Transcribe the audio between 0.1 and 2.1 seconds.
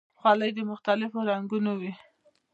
خولۍ د مختلفو رنګونو وي.